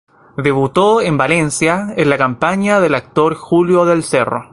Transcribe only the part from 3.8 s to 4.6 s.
del Cerro.